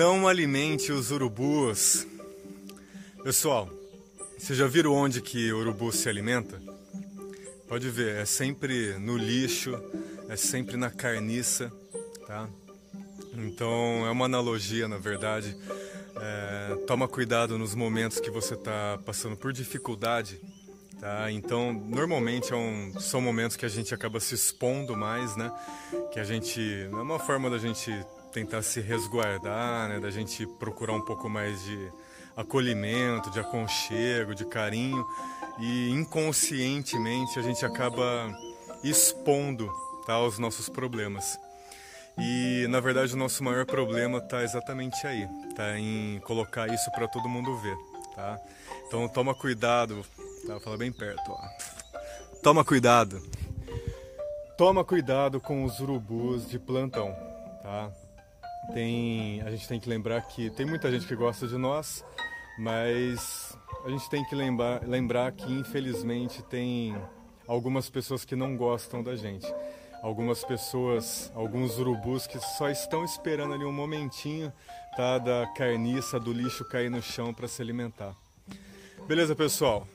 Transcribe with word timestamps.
Não 0.00 0.26
alimente 0.26 0.92
os 0.92 1.10
urubus. 1.10 2.06
Pessoal, 3.22 3.68
vocês 4.38 4.58
já 4.58 4.66
viram 4.66 4.94
onde 4.94 5.20
que 5.20 5.52
o 5.52 5.58
urubu 5.58 5.92
se 5.92 6.08
alimenta? 6.08 6.58
Pode 7.68 7.90
ver, 7.90 8.16
é 8.16 8.24
sempre 8.24 8.94
no 8.98 9.18
lixo, 9.18 9.78
é 10.26 10.36
sempre 10.36 10.78
na 10.78 10.88
carniça, 10.90 11.70
tá? 12.26 12.48
Então 13.34 14.06
é 14.06 14.10
uma 14.10 14.24
analogia, 14.24 14.88
na 14.88 14.96
verdade. 14.96 15.54
É, 16.16 16.76
toma 16.86 17.06
cuidado 17.06 17.58
nos 17.58 17.74
momentos 17.74 18.20
que 18.20 18.30
você 18.30 18.54
está 18.54 18.98
passando 19.04 19.36
por 19.36 19.52
dificuldade, 19.52 20.40
tá? 21.00 21.30
Então 21.32 21.72
normalmente 21.72 22.52
é 22.52 22.56
um, 22.56 22.92
são 23.00 23.20
momentos 23.20 23.56
que 23.56 23.64
a 23.64 23.68
gente 23.68 23.94
acaba 23.94 24.20
se 24.20 24.34
expondo 24.34 24.96
mais, 24.96 25.36
né? 25.36 25.50
Que 26.12 26.20
a 26.20 26.24
gente 26.24 26.60
é 26.60 26.94
uma 26.94 27.18
forma 27.18 27.48
da 27.48 27.58
gente 27.58 27.90
tentar 28.32 28.62
se 28.62 28.80
resguardar, 28.80 29.88
né? 29.88 29.98
Da 29.98 30.10
gente 30.10 30.46
procurar 30.58 30.92
um 30.92 31.00
pouco 31.00 31.28
mais 31.28 31.64
de 31.64 31.90
acolhimento, 32.36 33.30
de 33.30 33.40
aconchego, 33.40 34.34
de 34.34 34.44
carinho 34.44 35.04
e 35.58 35.90
inconscientemente 35.90 37.38
a 37.38 37.42
gente 37.42 37.64
acaba 37.64 38.30
expondo 38.82 39.70
tá, 40.06 40.20
os 40.20 40.38
nossos 40.38 40.68
problemas. 40.68 41.38
E 42.18 42.66
na 42.68 42.80
verdade 42.80 43.14
o 43.14 43.16
nosso 43.16 43.42
maior 43.42 43.64
problema 43.64 44.18
está 44.18 44.42
exatamente 44.42 45.06
aí, 45.06 45.26
tá 45.54 45.78
em 45.78 46.20
colocar 46.20 46.66
isso 46.72 46.90
para 46.92 47.08
todo 47.08 47.28
mundo 47.28 47.56
ver, 47.58 47.76
tá? 48.14 48.38
Então 48.86 49.08
toma 49.08 49.34
cuidado, 49.34 50.04
tá? 50.50 50.60
Fala 50.60 50.76
bem 50.76 50.92
perto, 50.92 51.30
ó. 51.30 51.40
Toma 52.42 52.64
cuidado. 52.64 53.22
Toma 54.56 54.84
cuidado 54.84 55.40
com 55.40 55.64
os 55.64 55.78
urubus 55.80 56.48
de 56.48 56.58
plantão, 56.58 57.14
tá? 57.62 57.90
Tem, 58.74 59.40
a 59.42 59.50
gente 59.50 59.66
tem 59.66 59.80
que 59.80 59.88
lembrar 59.88 60.20
que 60.22 60.50
tem 60.50 60.66
muita 60.66 60.90
gente 60.90 61.06
que 61.06 61.14
gosta 61.14 61.46
de 61.46 61.56
nós, 61.56 62.04
mas 62.58 63.56
a 63.84 63.88
gente 63.88 64.08
tem 64.10 64.24
que 64.24 64.34
lembrar, 64.34 64.86
lembrar 64.86 65.32
que 65.32 65.50
infelizmente 65.52 66.42
tem 66.42 66.94
algumas 67.46 67.88
pessoas 67.88 68.24
que 68.24 68.36
não 68.36 68.56
gostam 68.56 69.02
da 69.02 69.16
gente 69.16 69.46
algumas 70.02 70.42
pessoas, 70.42 71.30
alguns 71.34 71.78
urubus 71.78 72.26
que 72.26 72.38
só 72.40 72.70
estão 72.70 73.04
esperando 73.04 73.54
ali 73.54 73.64
um 73.64 73.72
momentinho 73.72 74.52
tá, 74.96 75.18
da 75.18 75.46
carniça, 75.54 76.18
do 76.18 76.32
lixo 76.32 76.64
cair 76.64 76.90
no 76.90 77.02
chão 77.02 77.34
para 77.34 77.46
se 77.46 77.60
alimentar. 77.60 78.14
Beleza, 79.06 79.34
pessoal? 79.34 79.86